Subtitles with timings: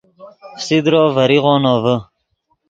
[0.57, 1.95] فسیدرو ڤریغو نوڤے